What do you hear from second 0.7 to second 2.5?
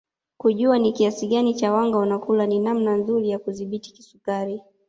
ni kiasi gani cha wanga unakula